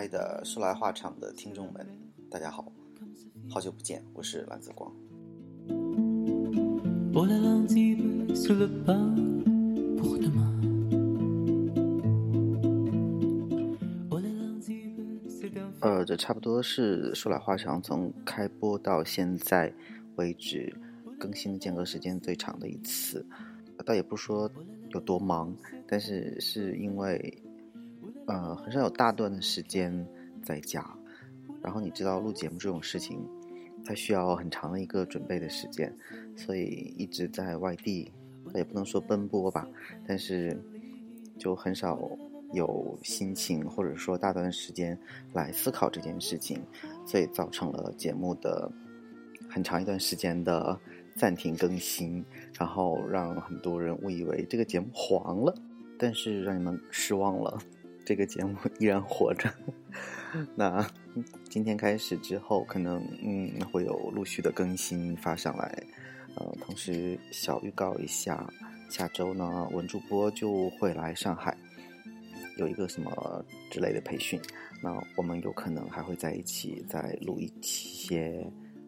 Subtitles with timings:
[0.00, 1.86] 爱的说来话长的听众们，
[2.30, 2.72] 大家好，
[3.50, 4.90] 好久不见，我是蓝子光。
[15.80, 19.70] 呃，这差不多是说来话长，从开播到现在
[20.16, 20.74] 为止
[21.18, 23.22] 更新的间隔时间最长的一次。
[23.84, 24.50] 倒也不说
[24.94, 25.54] 有多忙，
[25.86, 27.42] 但是是因为
[28.30, 30.06] 呃很少有大段的时间
[30.42, 30.88] 在家。
[31.62, 33.20] 然后你知道录节目这种事情，
[33.84, 35.94] 它需要很长的一个准备的时间，
[36.36, 38.10] 所以一直在外地，
[38.54, 39.66] 也不能说奔波吧，
[40.06, 40.58] 但是
[41.38, 41.98] 就很少。
[42.52, 44.98] 有心情，或者说大段时间
[45.32, 46.60] 来思考这件事情，
[47.06, 48.68] 所以造成了节目的
[49.48, 50.76] 很长一段时间的
[51.14, 52.24] 暂停更新，
[52.58, 55.54] 然后让很多人误以为这个节目黄了。
[55.96, 57.56] 但是让你们失望了，
[58.10, 59.48] 这个节目 依然活着。
[60.56, 60.84] 那
[61.48, 65.80] 今天开始之后，可能嗯会有陆续的更新发上来。
[66.34, 68.52] 呃，同时小预告一下，
[68.88, 71.56] 下周呢文主播就会来上海。
[72.56, 74.40] 有一个什么之类的培训，
[74.82, 78.44] 那我们有可能还会在一起再录一些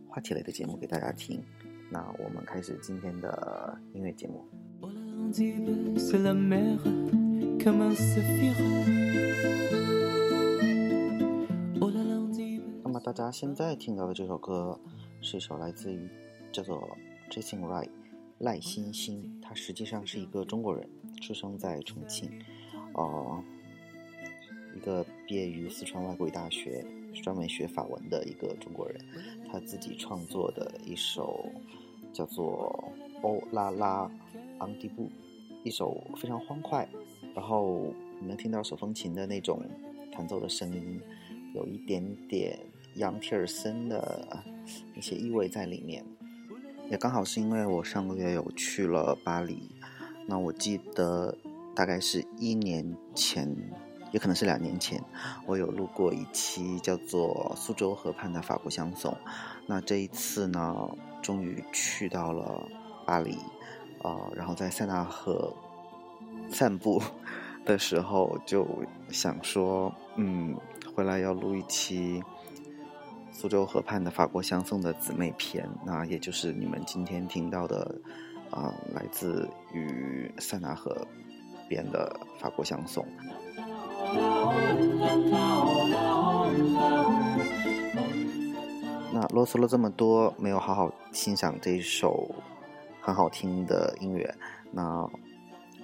[0.09, 1.41] 话题类的节目给大家听。
[1.89, 4.45] 那我们开始今天的音乐节目。
[7.59, 7.97] Come on，
[12.83, 14.79] 那么大家现在听到的这首歌
[15.21, 16.09] 是一首来自于
[16.53, 16.97] 叫做
[17.31, 17.91] Jason Wright
[18.39, 20.89] 赖欣欣，他实际上是一个中国人，
[21.21, 22.31] 出生在重庆，
[22.95, 23.43] 哦。
[24.75, 26.83] 一个毕业于四川外国语大学，
[27.23, 28.99] 专门学法文的一个中国人，
[29.51, 31.45] 他自己创作的一首
[32.11, 32.83] 叫做
[33.21, 34.11] 《欧啦啦
[34.61, 35.03] 昂迪布》，
[35.63, 36.89] 一首非常欢快，
[37.35, 39.63] 然后你能听到手风琴的那种
[40.13, 41.01] 弹奏的声音，
[41.55, 42.59] 有一点点
[42.97, 44.43] 杨提尔森的
[44.95, 46.05] 一些意味在里面。
[46.91, 49.71] 也刚好是因为我上个月有去了巴黎，
[50.27, 51.37] 那我记得
[51.75, 53.57] 大概是一年前。
[54.13, 55.03] 也可能是两年前，
[55.47, 59.11] 我有录过一期叫做《苏州河畔的法国相送》。
[59.67, 60.87] 那这一次呢，
[61.23, 62.69] 终于去到了
[63.07, 63.39] 巴黎，
[64.03, 65.51] 呃，然后在塞纳河
[66.51, 67.01] 散步
[67.65, 68.67] 的时候，就
[69.11, 70.57] 想说，嗯，
[70.95, 72.21] 回来要录一期
[73.31, 77.95] 《苏州河畔的法国相送》的姊妹篇，那也就是你们今天听到的，
[78.51, 81.07] 啊，来自于塞纳河
[81.69, 83.07] 边的法国相送。
[89.15, 92.35] 那啰嗦了这么多，没有好好欣赏这一首
[93.01, 94.35] 很好听的音乐。
[94.71, 95.07] 那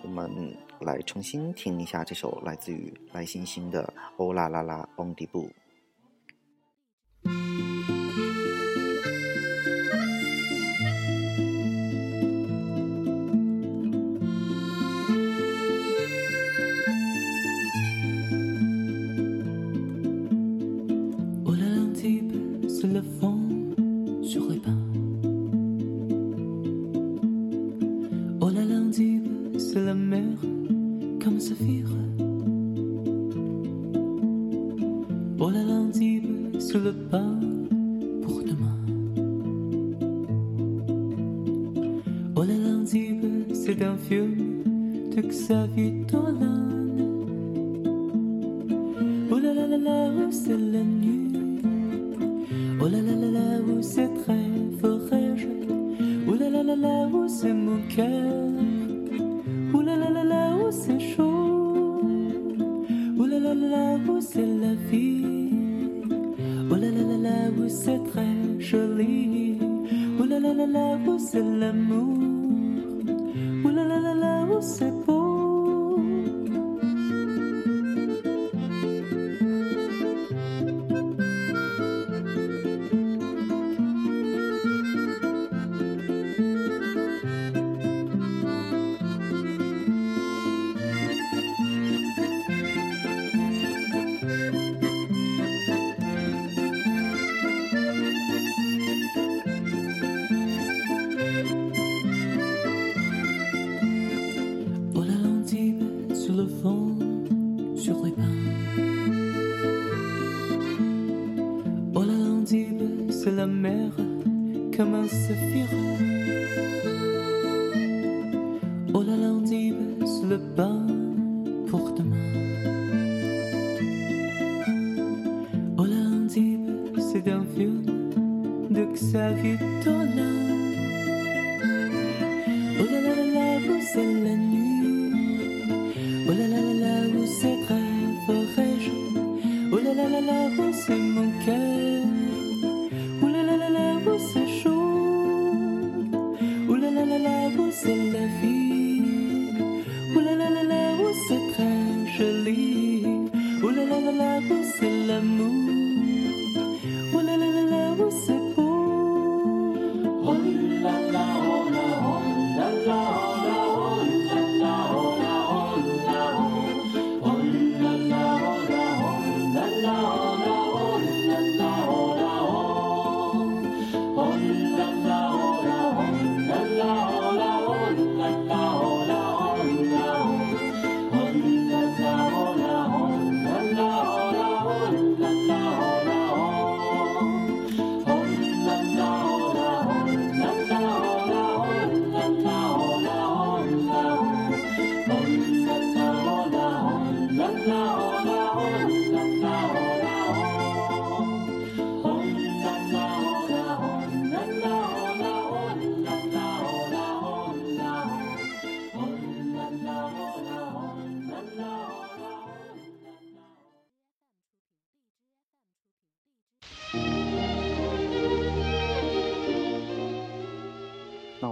[0.03, 3.85] 我们来重新听一下这首来自于赖星星的
[4.17, 5.51] 《欧啦啦啦翁迪布》。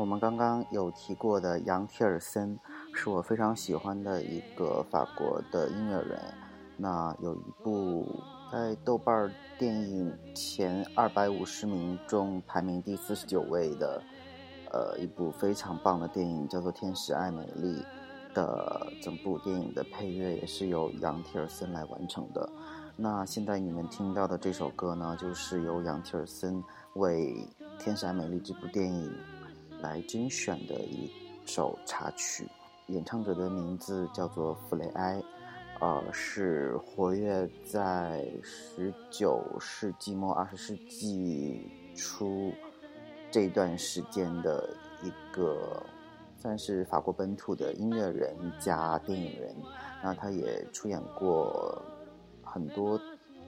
[0.07, 2.57] 我们刚刚有提过的杨提尔森，
[2.95, 6.17] 是我非常喜欢的一个法国的音乐人。
[6.77, 8.07] 那有一部
[8.53, 14.01] 在豆瓣电影前二百五十名中排名第四十九位的，
[14.71, 17.85] 呃，一部非常棒的电影，叫做《天使爱美丽》
[18.33, 22.49] 的整部电影的配乐也是由杨提尔森来完成的。
[22.95, 26.63] 那现在你们听到的这首歌呢，就是由杨提尔森
[26.95, 27.35] 为
[27.83, 29.13] 《天使爱美丽》这部电影
[29.87, 31.09] 来精选的一
[31.45, 32.49] 首插曲，
[32.89, 35.23] 演唱者的名字叫做弗雷埃，
[35.81, 42.53] 呃，是活跃在十九世纪末二十世纪初
[43.31, 44.69] 这段时间的
[45.05, 45.81] 一个
[46.37, 49.55] 算是法国本土的音乐人加电影人。
[50.03, 51.81] 那他也出演过
[52.43, 53.01] 很多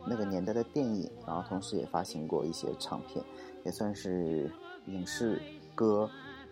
[0.06, 3.25] 那个年代的电影，然后同时也发行过一些唱片，
[3.64, 4.49] 也算是
[4.87, 5.43] 影视
[5.75, 6.08] 歌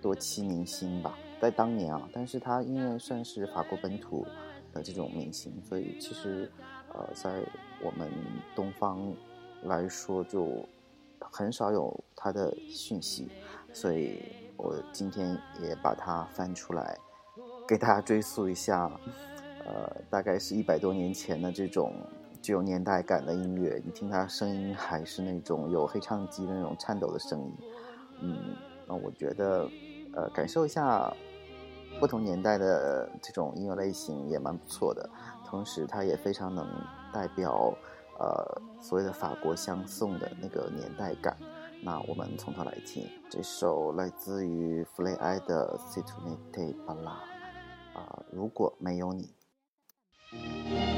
[0.07, 2.09] 多期明星吧，在当年啊。
[2.13, 4.25] 但是他因为算是法国本土
[4.73, 6.49] 的这种明星，所以其实
[6.95, 7.43] 呃，在
[7.83, 8.09] 我们
[8.55, 9.13] 东方
[9.65, 10.65] 来说就
[11.19, 13.29] 很少有他的讯息，
[13.73, 14.23] 所以
[14.57, 16.97] 我今天也把它翻出来，
[17.67, 18.89] 给大家追溯一下。
[19.65, 21.93] 呃，大概是一百多年前的这种
[22.41, 27.53] 具有年代感的音乐，你听他声音还是那种有黑唱机的那种颤抖的声音，
[28.21, 28.55] 嗯，
[28.87, 29.69] 那我觉得，
[30.17, 31.13] 呃，感受一下
[32.01, 35.09] 不同年代的这种音乐类型也蛮不错的，
[35.45, 36.67] 同时它也非常能
[37.13, 37.73] 代表
[38.19, 41.37] 呃所谓的法国相送的那个年代感。
[41.83, 47.13] 那我们从头来听这首来自于弗雷埃的《c i t u n e t e b a l a
[47.93, 50.96] 啊，如果没有你。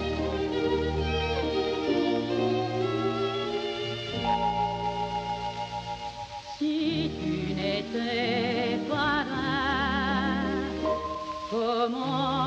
[11.88, 12.38] amor.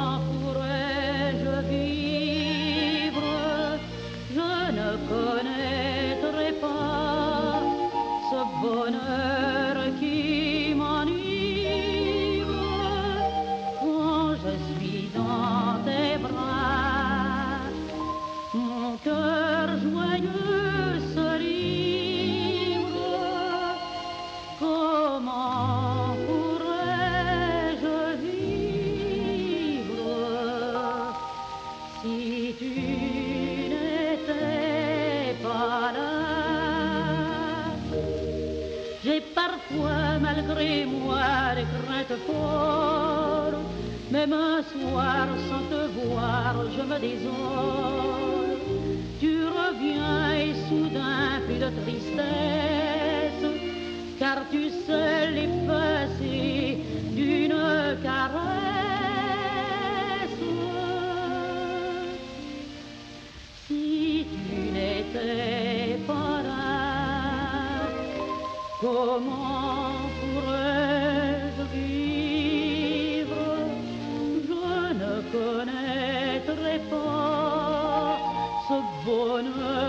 [79.05, 79.80] bonheur.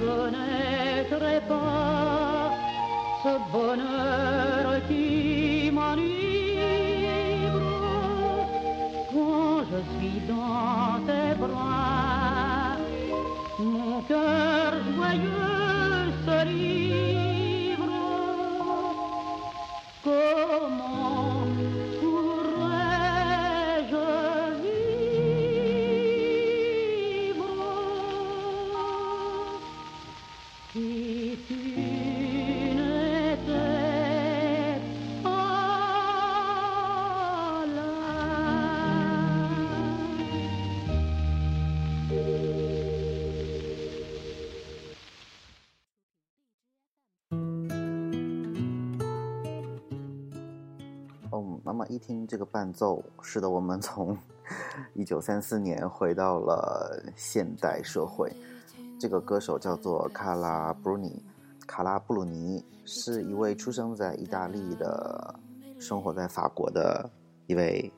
[0.00, 2.52] Connaîtrais pas
[3.22, 6.08] ce bonheur qui m'enivre
[9.12, 12.76] quand je suis dans tes bras.
[13.58, 15.27] Mon cœur joyeux
[52.08, 54.16] 听这个伴奏，使得我们从
[54.96, 58.32] 一九三四年回到了现代社会。
[58.98, 61.22] 这个歌手叫做卡拉布鲁尼，
[61.66, 65.34] 卡拉布鲁尼是一位出生在意大利的，
[65.78, 67.10] 生活在法国的
[67.46, 67.92] 一位，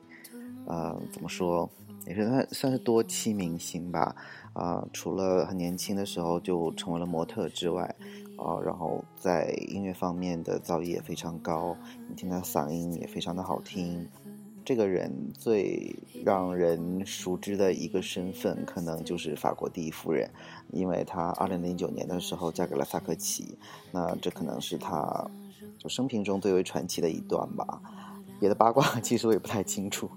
[0.65, 1.69] 呃，怎么说，
[2.05, 4.13] 也是算算是多栖明星吧。
[4.51, 7.95] 啊、除了很年轻的时候就成为了模特之外，
[8.43, 11.77] 啊、然后在音乐方面的造诣也非常高，
[12.09, 14.09] 你听他嗓音也非常的好听。
[14.63, 20.29] 这个人最让人熟知的一个身份，可能就是法国第一夫人，
[20.71, 23.57] 因为她二零零九年的时候嫁给了萨科齐，
[23.91, 25.29] 那这可能是她
[25.77, 27.81] 就生平中最为传奇的一段吧。
[28.39, 30.09] 别的八卦 其实我也不太清楚，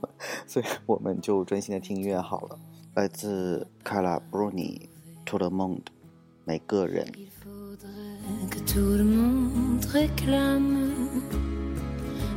[0.46, 2.58] 所以我们就专心的听音乐好了。
[2.94, 4.88] 来自卡拉布鲁尼
[5.30, 5.78] 《To the Monde》，
[6.44, 7.10] 每个人。
[8.66, 10.90] Tout le monde réclame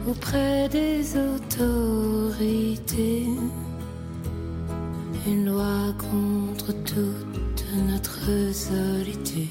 [0.08, 3.26] auprès des autorités
[5.28, 9.50] une loi contre toute notre solitude,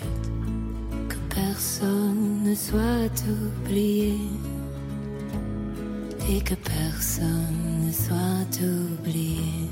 [1.09, 4.14] que personne ne soit oublié
[6.30, 9.68] et que personne ne soit oublié.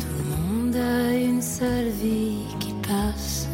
[0.00, 3.48] Tout le monde a une seule vie qui passe,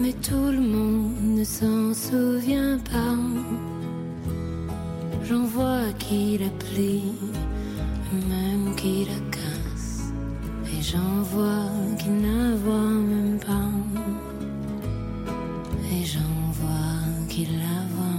[0.00, 3.16] mais tout le monde ne s'en souvient pas.
[5.24, 7.12] J'en vois qui la plie,
[8.28, 10.12] même qui la casse,
[10.66, 13.70] et j'en vois qui ne voit même pas,
[15.92, 16.96] et j'en vois
[17.28, 18.09] qui la voit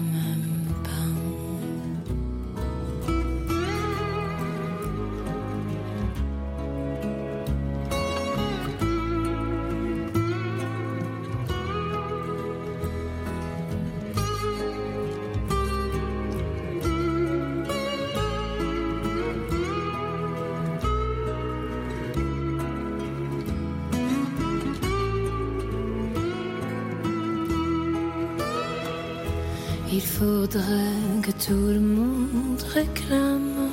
[30.22, 33.72] faudrait que tout le monde réclame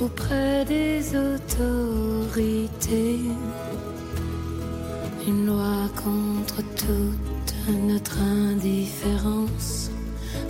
[0.00, 3.20] auprès des autorités
[5.28, 7.54] une loi contre toute
[7.90, 9.90] notre indifférence,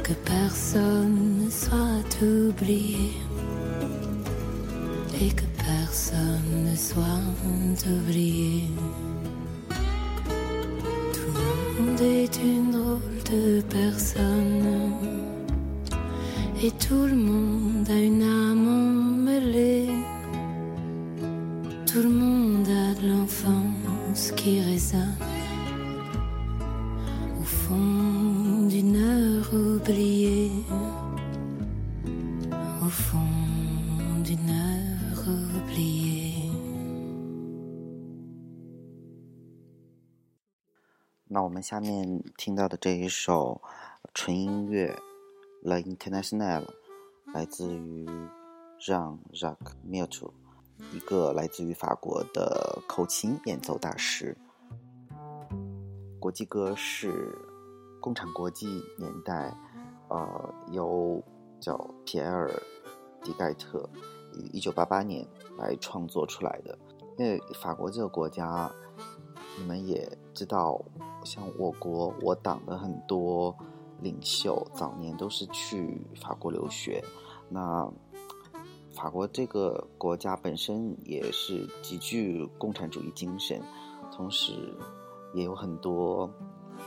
[0.04, 3.14] que personne ne soit oublié
[5.20, 7.24] et que personne ne soit
[7.90, 8.70] oublié.
[11.16, 12.85] Tout le monde est une
[13.30, 14.92] de personne.
[16.62, 19.88] Et tout le monde a une âme emmêlée.
[21.86, 25.25] Tout le monde a de l'enfance qui résonne
[41.56, 43.62] 们下面听到的这一首
[44.12, 44.94] 纯音乐
[45.66, 46.62] 《La International》，
[47.32, 48.06] 来自于
[48.78, 50.32] 让 Jacques Milteau，
[50.92, 54.36] 一个来自于法国的口琴演奏大师。
[56.20, 57.34] 国际歌是
[58.02, 59.56] 共产国际年代，
[60.08, 61.24] 呃，由
[61.58, 62.50] 叫皮埃尔·
[63.24, 63.88] 迪盖特，
[64.34, 66.78] 于一九八八年来创作出来的。
[67.16, 68.70] 因为法国这个国家，
[69.58, 70.80] 你们也知道，
[71.24, 73.56] 像我国我党的很多
[74.00, 77.02] 领袖早年都是去法国留学。
[77.48, 77.90] 那
[78.92, 83.60] 法国这个国家本身也是极具共产主义精神，
[84.12, 84.52] 同时
[85.34, 86.30] 也有很多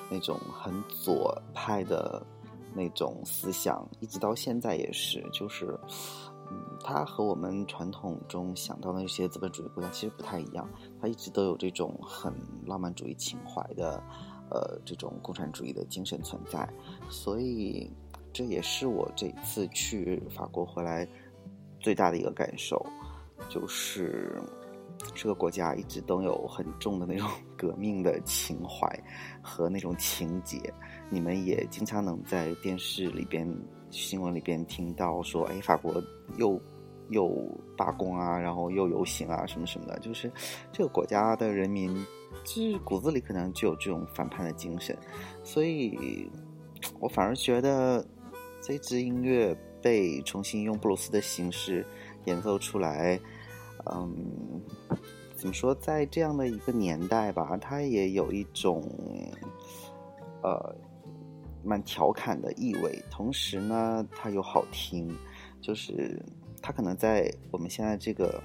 [0.10, 2.26] 那种很左派的
[2.74, 5.80] 那种思想，一直到现在也是，就是。
[6.82, 10.68] 它和我们传统中想到的那些资本主义国家其实不太一样，
[11.00, 12.34] 它一直都有这种很
[12.66, 14.02] 浪漫主义情怀的，
[14.50, 16.68] 呃，这种共产主义的精神存在，
[17.10, 17.92] 所以
[18.32, 21.08] 这也是我这次去法国回来
[21.80, 22.84] 最大的一个感受，
[23.50, 24.42] 就是
[25.14, 27.28] 这个国家一直都有很重的那种
[27.58, 28.88] 革命的情怀
[29.42, 30.74] 和那种情节，
[31.10, 33.48] 你们也经常能在电视里边。
[33.92, 36.02] 新闻里边听到说，哎，法国
[36.38, 36.62] 又
[37.10, 37.30] 又
[37.76, 40.32] 罢工啊，然后又游行啊，什么什么的，就是
[40.72, 41.94] 这个国家的人民，
[42.44, 44.96] 就是骨子里可能就有这种反叛的精神，
[45.44, 46.30] 所以
[47.00, 48.06] 我反而觉得
[48.62, 51.86] 这支音乐被重新用布鲁斯的形式
[52.26, 53.20] 演奏出来，
[53.92, 54.62] 嗯，
[55.36, 58.84] 怎么说，在这样的一个年代吧，它也有一种，
[60.44, 60.76] 呃。
[61.64, 65.14] 蛮调侃的意味，同时呢，它又好听，
[65.62, 66.22] 就是
[66.62, 68.42] 它可能在我们现在这个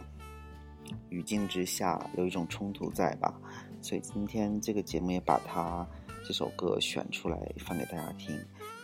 [1.09, 3.33] 语境之下有一种冲突在吧，
[3.81, 5.87] 所以今天这个节目也把它
[6.27, 8.39] 这首歌选出来放给大家听，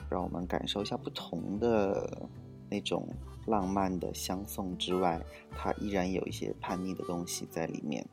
[0.09, 2.29] 让我们感受一下不同的
[2.69, 3.09] 那种
[3.47, 5.21] 浪漫的相送之外，
[5.57, 8.07] 它依然有一些叛逆的东西在里面。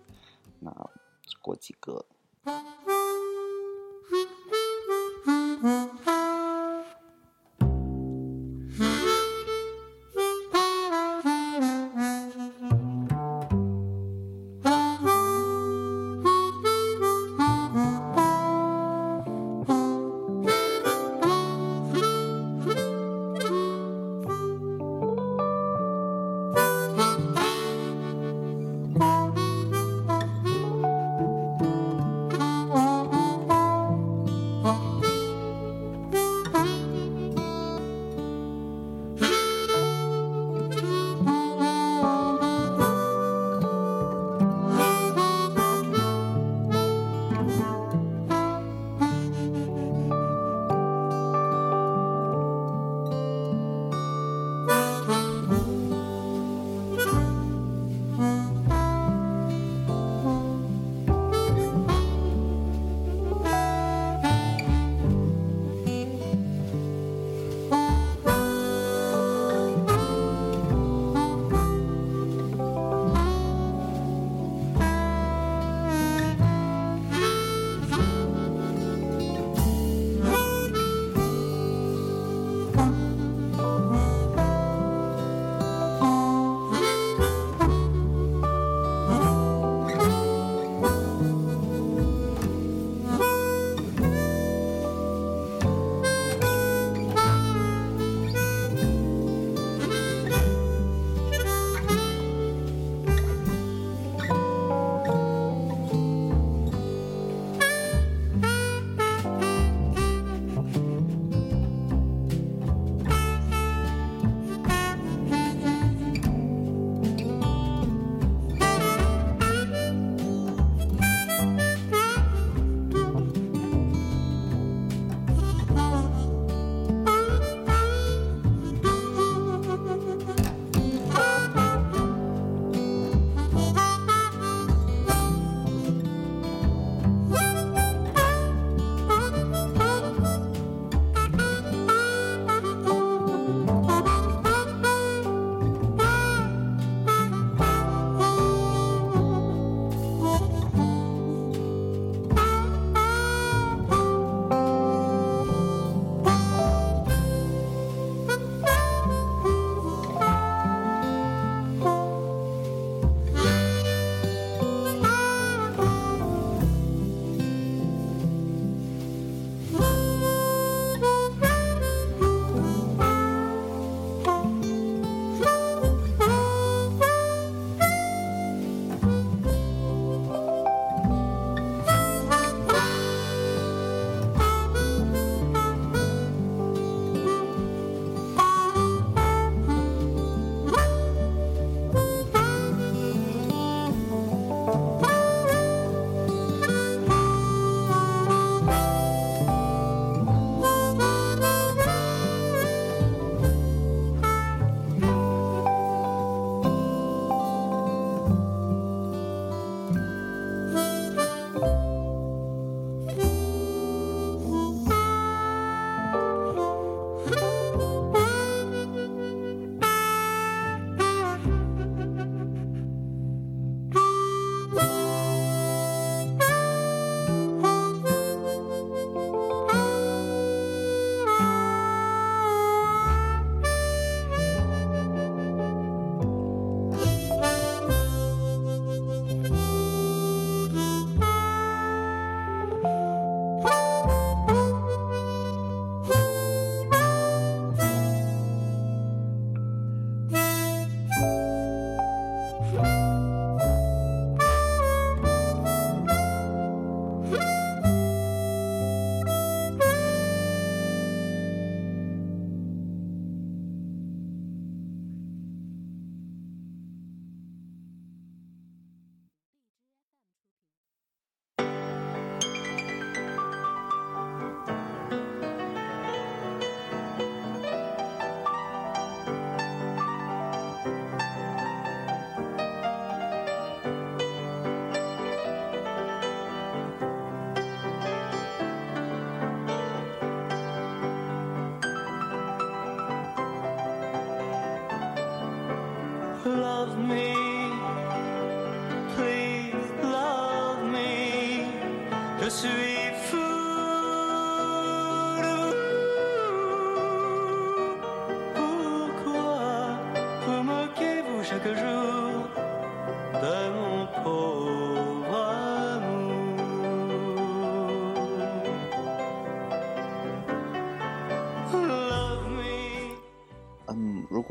[0.60, 0.72] 那
[1.42, 2.06] 过几个。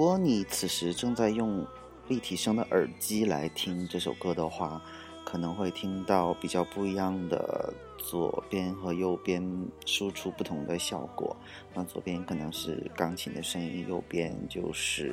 [0.07, 1.67] 如果你此时正在用
[2.07, 4.81] 立体声的耳机来听这首歌的话，
[5.25, 9.45] 可能会听到比较不一样的左边和右边
[9.85, 11.37] 输出不同的效果。
[11.75, 15.13] 那左边可能是钢琴的声音，右边就是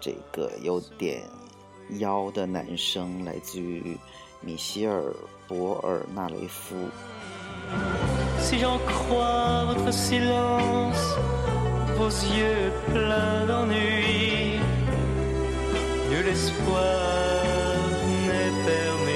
[0.00, 1.20] 这个有点
[1.98, 3.98] 妖的男声，来自于
[4.40, 5.10] 米歇尔·
[5.48, 6.76] 博尔纳雷夫。
[11.92, 14.60] J'en crois votre silence, vos yeux pleins d'ennui,
[16.10, 17.04] nul espoir
[18.26, 19.10] n'est permis.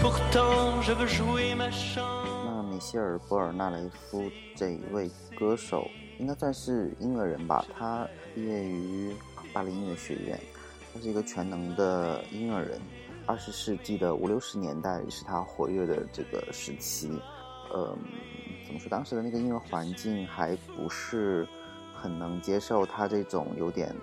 [0.00, 2.26] Pourtant, je veux jouer ma chance.
[2.46, 7.64] 那米歇尔·博尔纳雷夫这一位歌手，应该算是音乐人吧。
[7.76, 9.14] 他毕业于
[9.52, 10.38] 巴黎音乐学院，
[10.92, 12.80] 他是一个全能的音乐人。
[13.26, 17.10] 二十世纪的五六十年代是他活跃的这个时期。
[17.74, 17.98] 嗯，
[18.66, 18.88] 怎么说？
[18.90, 21.46] 当时的那个音乐环境还不是
[21.94, 23.94] 很能接受他这种有点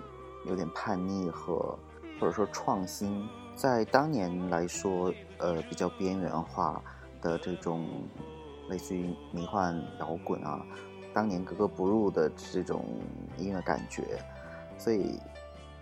[0.46, 1.78] 有点叛逆和
[2.18, 6.82] 或者说创新，在当年来说，呃，比较边缘化
[7.20, 7.86] 的这种
[8.68, 10.64] 类似于迷幻摇滚啊，
[11.12, 12.84] 当年格格不入的这种
[13.36, 14.18] 音乐感觉，
[14.78, 15.18] 所以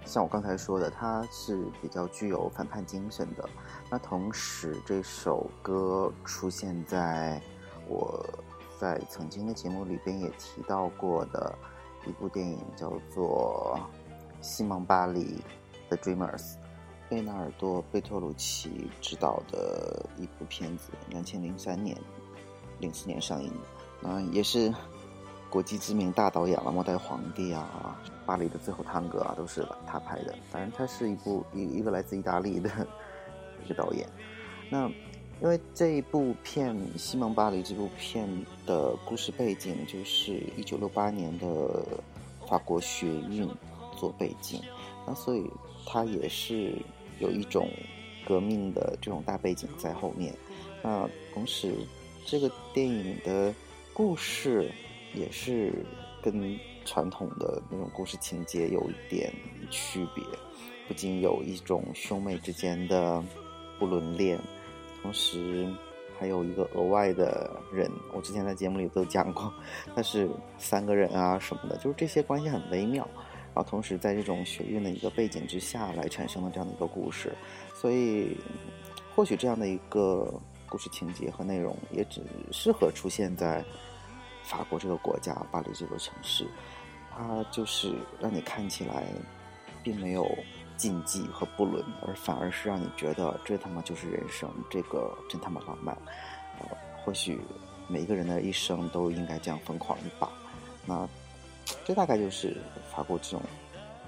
[0.04, 3.48] 像我刚才说的，它是比较具有反叛精神的。
[3.90, 7.40] 那同时，这首歌出现在
[7.88, 8.24] 我
[8.82, 11.56] 在曾经的节目里边也提到过的
[12.04, 13.78] 一部电影，叫做
[14.44, 15.40] 《西蒙巴黎》
[15.88, 16.56] 的 Dreamers，
[17.08, 21.96] 贝纳尔多·贝托鲁奇执导的一部片子，两千零三年、
[22.80, 23.52] 零四年上映，
[24.00, 24.74] 那也是
[25.48, 30.34] 国际知名大导演了，《末代皇帝》啊，《巴黎的最后探戈》啊，都是他拍的。
[30.50, 32.68] 反正，他是一部一一个来自意大利的
[33.64, 34.08] 一个导演。
[34.68, 34.90] 那
[35.42, 38.28] 因为这一部片《西蒙巴黎》这部片
[38.64, 41.84] 的故事背景就是一九六八年的
[42.48, 43.48] 法国学运
[43.98, 44.62] 做背景，
[45.04, 45.44] 那所以
[45.84, 46.78] 它也是
[47.18, 47.68] 有一种
[48.24, 50.32] 革命的这种大背景在后面。
[50.80, 51.74] 那同时，
[52.24, 53.52] 这个电影的
[53.92, 54.70] 故事
[55.12, 55.84] 也是
[56.22, 59.32] 跟传统的那种故事情节有一点
[59.72, 60.22] 区别，
[60.86, 63.20] 不仅有一种兄妹之间的
[63.80, 64.38] 不伦恋。
[65.02, 65.66] 同时
[66.18, 69.52] 还有一个额外的人，我之前在节目里都讲过，
[69.96, 73.06] 他是三个人啊什么的，就是这些关系很微妙。
[73.54, 77.34] 然后同时在这种学运的一个背景之下来产生的这样的一个故事，
[77.74, 78.36] 所以
[79.14, 80.32] 或许这样的一个
[80.68, 83.62] 故事情节和内容也只适合出现在
[84.44, 86.46] 法国这个国家巴黎这座城市，
[87.10, 89.04] 它就是让你看起来
[89.82, 90.24] 并没有。
[90.82, 95.96] 禁忌和不伦，而反而是让你觉得这他妈就是人生，这个真他妈浪漫。
[96.58, 96.66] 呃，
[97.04, 97.40] 或许
[97.86, 100.28] 每一个人的一生都应该这样疯狂一把。
[100.84, 101.08] 那
[101.84, 102.56] 这大概就是
[102.90, 103.40] 法国这种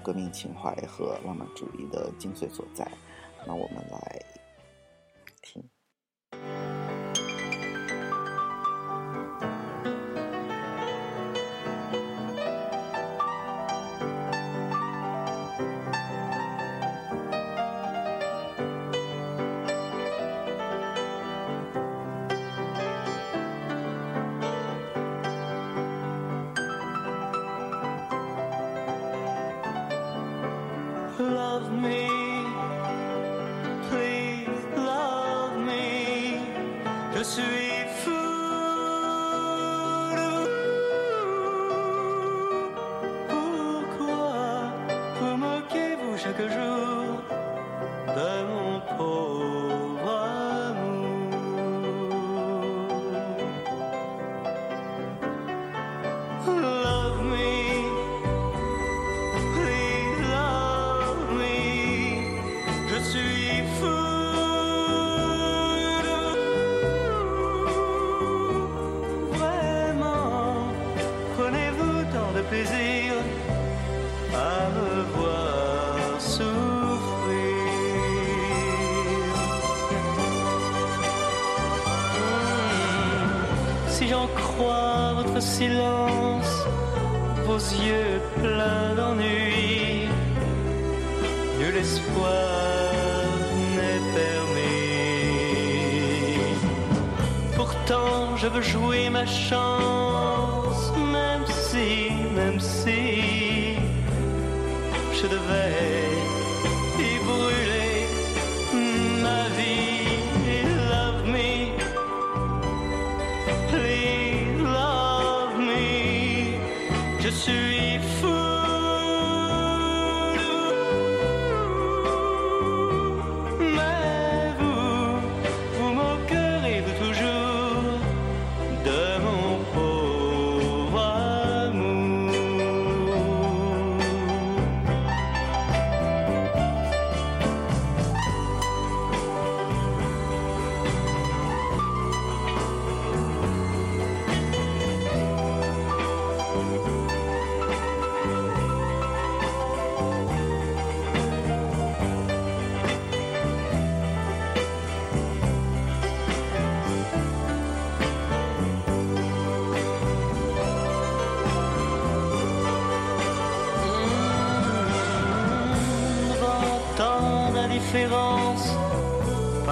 [0.03, 2.85] 革命情怀和浪漫主义的精髓所在。
[3.47, 4.21] 那我们来
[5.41, 5.63] 听。
[84.55, 86.53] froid, votre silence,
[87.45, 90.07] vos yeux pleins d'ennui.
[91.59, 92.91] Nul espoir
[93.75, 94.95] n'est permis.
[97.55, 103.77] Pourtant, je veux jouer ma chance, même si, même si
[105.17, 106.04] je devais.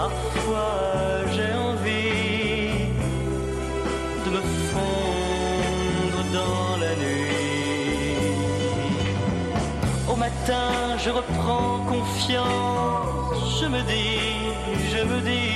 [0.04, 2.72] Parfois j'ai envie
[4.26, 8.26] de me fondre dans la nuit.
[10.12, 10.68] Au matin,
[11.04, 14.20] je reprends confiance, je me dis,
[14.94, 15.53] je me dis,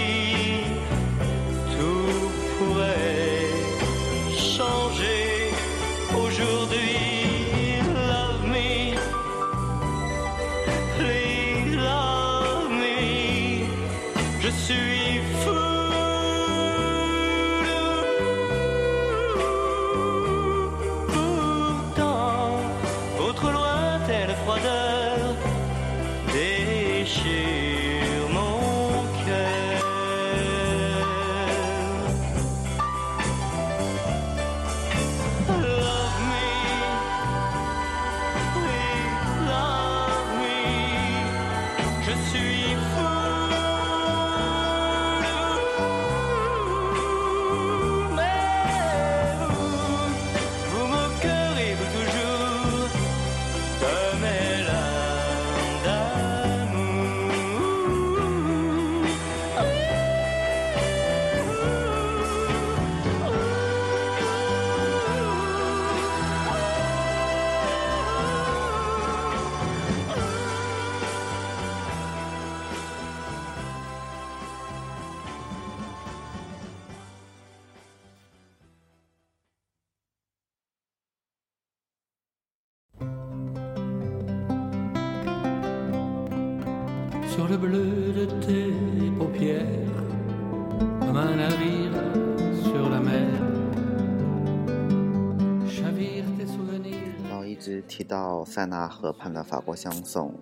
[97.27, 100.35] 然后一直提到塞纳河畔的法国香颂，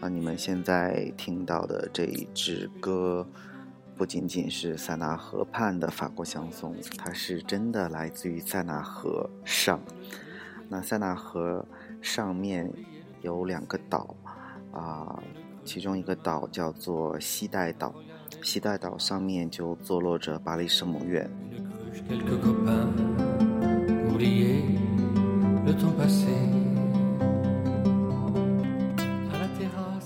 [0.00, 3.24] 啊，你们现在听到的这一支歌，
[3.96, 9.80] 不仅仅是塞纳河畔的法国香颂，它是真的来自于塞纳河上。
[10.68, 11.64] 那塞纳河
[12.02, 12.72] 上面
[13.22, 14.16] 有两个岛，
[14.72, 15.22] 啊，
[15.66, 17.92] 其中一个岛叫做西带岛，
[18.40, 21.28] 西带岛上面就坐落着巴黎圣母院。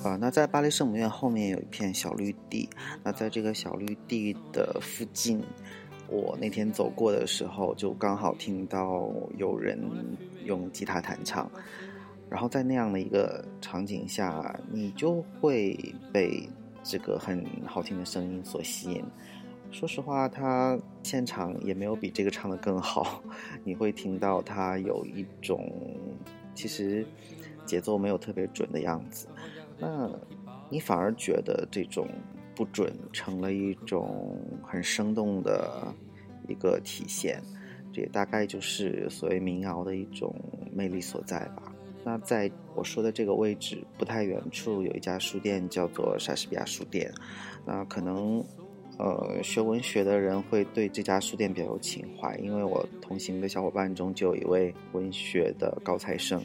[0.03, 2.69] 啊，那在巴黎圣母院后面有一片小绿地，
[3.05, 5.45] 那在这个小绿地的附近，
[6.09, 9.79] 我那天走过的时候，就刚好听到有人
[10.47, 11.49] 用吉他弹唱，
[12.31, 15.77] 然后在那样的一个场景下，你就会
[16.13, 16.49] 被
[16.83, 19.05] 这个很好听的声音所吸引。
[19.73, 23.23] 说实话，他现场也没有比这个唱的更好，
[23.65, 25.69] 你会听到他有一种
[26.55, 27.05] 其实
[27.67, 29.27] 节奏没有特别准的样子。
[29.79, 30.11] 那
[30.69, 32.09] 你反而觉得这种
[32.55, 35.93] 不准成了一种很生动的
[36.49, 37.41] 一个体现，
[37.93, 40.35] 这也大概就是所谓民谣的一种
[40.73, 41.70] 魅力所在吧。
[42.03, 47.13] 那在我说的这个位置不太远处，有一家书店叫做莎士比亚书店。
[47.65, 48.43] 那可能，
[48.99, 56.43] 呃，学文学的人会对这家书店比较有情怀，因为我同行的小伙伴中就有一位文学的高材生。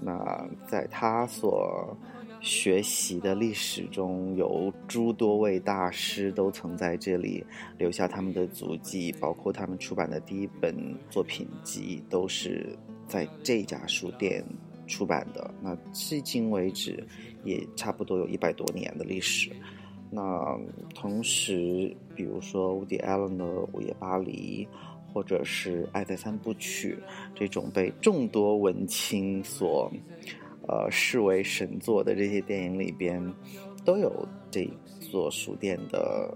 [0.00, 1.96] 那在他所
[2.40, 7.44] 学习的历史中，有诸多位大师都曾在这里
[7.78, 10.74] 留下他们的足迹，包括他们出版的第一本
[11.10, 12.76] 作品集都是
[13.08, 14.44] 在这家书店
[14.86, 15.52] 出版的。
[15.60, 17.06] 那迄今为止，
[17.44, 19.50] 也差不多有一百多年的历史。
[20.10, 20.58] 那
[20.94, 24.68] 同时，比如说伍迪·艾伦的《午夜巴黎》，
[25.12, 26.98] 或者是《爱在三部曲》
[27.34, 29.90] 这种被众多文青所
[30.68, 33.20] 呃视为神作的这些电影里边，
[33.84, 34.68] 都有这
[35.00, 36.32] 座书店的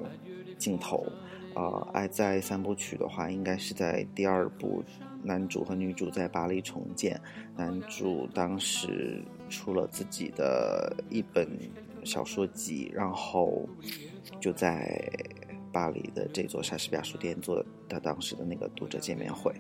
[0.59, 1.07] 镜头。
[1.55, 4.81] 啊，《爱在三部曲》的话，应该是在第二部，
[5.23, 7.21] 男主和女主在巴黎重建。
[7.57, 11.49] 男主当时出了自己的一本
[12.05, 13.69] 小说集，然后
[14.41, 15.11] 就在
[15.73, 19.53] 巴黎的这座莎士比亚书店做他当时的那个读者见面会。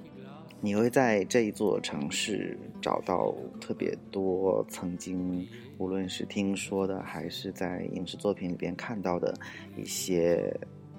[0.60, 5.46] 你会在这一座城市找到特别多曾经，
[5.78, 9.34] 无论是听说的，还是在影视作品里边看到的
[9.76, 10.52] 一些。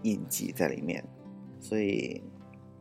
[0.03, 1.03] 印记在里面，
[1.59, 2.23] 所以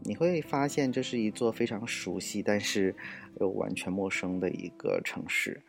[0.03, 2.95] 你会发现这是一座非常熟悉，但是
[3.41, 5.61] 又完全陌生的一个城市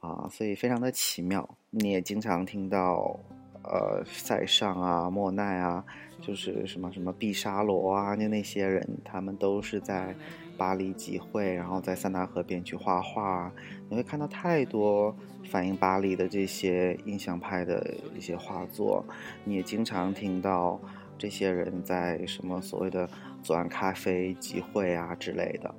[0.00, 1.48] 啊，所以非常的奇妙。
[1.70, 3.18] 你也经常听到，
[3.64, 5.84] 呃，塞尚啊、莫奈啊，
[6.20, 10.14] 就是什么什么毕沙罗啊，就那些人，他们都是在
[10.56, 13.52] 巴黎集会，然后在塞纳河边去画画。
[13.88, 19.04] 你会看到太多反映巴黎的这些印象派的一些画作，
[19.44, 20.80] 你也经常听到
[21.18, 23.08] 这些人在什么所谓的
[23.42, 25.74] 左岸咖啡集会啊之类的。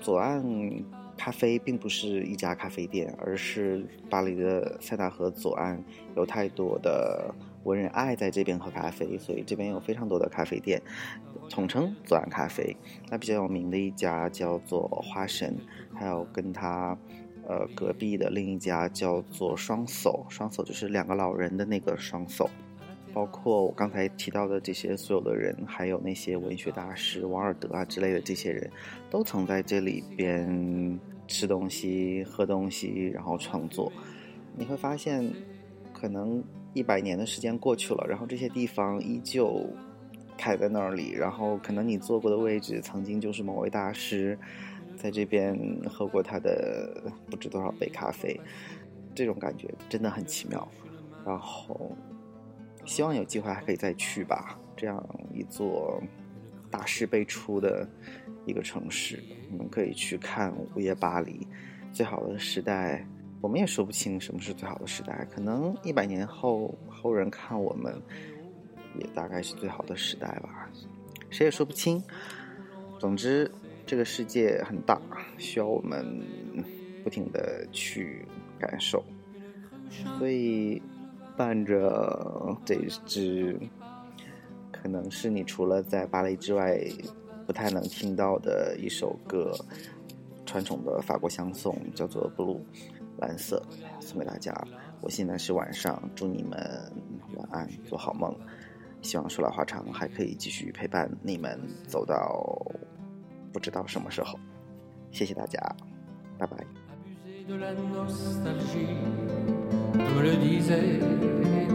[0.00, 0.44] 左岸
[1.16, 5.82] 咖啡并不是一家咖啡店，而是巴黎的塞纳河左岸
[6.16, 7.34] 有太多的
[7.64, 10.82] 文人爱在这边喝咖啡，所以这边有非常多的咖啡店，
[11.48, 12.76] 统称左岸咖啡。
[13.10, 15.56] 那比较有名的一家叫做花神，
[15.94, 16.96] 还有跟他。
[17.44, 22.48] 呃，隔壁的另一家叫做双叟，双叟就是两个老人的那个双叟，
[23.12, 28.70] 包括我刚才提到的这些所有的人，还有那些文学大师王尔德啊之类的这些人，
[29.10, 33.92] 都曾在这里边吃东西、喝东西，然后创作。
[34.56, 35.32] 你会发现，
[35.92, 36.42] 可能
[36.74, 39.64] 一百年的时间过去了，然后这些地方依旧
[40.36, 44.38] 开在那里，然后可能你坐过的位置曾经就是某位大师。
[44.94, 45.58] 在这边
[45.88, 48.38] 喝过他的不知多少杯咖啡，
[49.14, 50.68] 这种感觉真的很奇妙。
[51.24, 51.90] 然后，
[52.84, 54.58] 希望有机会还可以再去吧。
[54.76, 56.02] 这样一座
[56.70, 57.88] 大师辈出的
[58.46, 61.46] 一个城市，你们可以去看午夜巴黎。
[61.92, 63.06] 最好的时代，
[63.40, 65.26] 我们也说不清什么是最好的时代。
[65.30, 68.00] 可能一百年后后人看我们，
[68.98, 70.70] 也大概是最好的时代吧。
[71.30, 72.02] 谁也说不清。
[72.98, 73.50] 总之。
[73.84, 74.98] 这个世界很大，
[75.38, 76.22] 需要我们
[77.02, 78.24] 不停的去
[78.58, 79.04] 感受，
[80.18, 80.80] 所以
[81.42, 83.58] 伴着这支
[84.70, 86.78] 可能是你除了在芭蕾之外
[87.44, 89.52] 不太能听到的一首歌，
[90.46, 92.58] 传统的法国香颂，叫做《Blue》
[93.18, 93.60] 蓝色，
[93.98, 94.54] 送给大家。
[95.00, 96.52] 我现在是晚上，祝你们
[97.34, 98.32] 晚安，做好梦。
[99.00, 102.64] 希望说来话长，还可以继续陪伴你们走到。
[103.52, 104.38] 不知道什么时候。
[105.10, 105.58] 谢谢大家，
[106.38, 106.56] 拜拜。
[110.08, 111.00] Comme le disait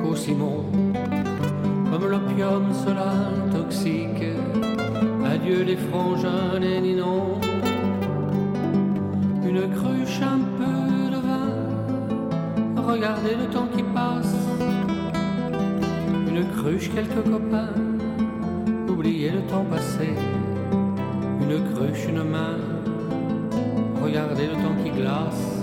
[0.02, 0.66] Cosimo,
[1.92, 3.14] comme l'opium cela
[3.52, 4.24] toxique.
[5.26, 7.40] Adieu les frangins, les ninons,
[9.44, 12.84] une cruche, un peu de vin.
[12.92, 14.36] Regardez le temps qui passe,
[16.28, 17.74] une cruche, quelques copains.
[18.90, 20.10] Oubliez le temps passé
[21.50, 22.58] une cruche, une main.
[24.02, 25.57] Regardez le temps qui glace.